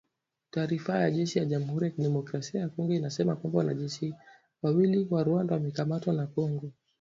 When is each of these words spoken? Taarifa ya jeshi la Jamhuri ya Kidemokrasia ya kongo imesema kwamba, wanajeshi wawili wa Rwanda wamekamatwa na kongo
Taarifa 0.51 0.99
ya 0.99 1.11
jeshi 1.11 1.39
la 1.39 1.45
Jamhuri 1.45 1.85
ya 1.85 1.91
Kidemokrasia 1.91 2.59
ya 2.61 2.69
kongo 2.69 2.93
imesema 2.93 3.35
kwamba, 3.35 3.57
wanajeshi 3.59 4.13
wawili 4.63 5.07
wa 5.09 5.23
Rwanda 5.23 5.53
wamekamatwa 5.55 6.13
na 6.13 6.27
kongo 6.27 6.71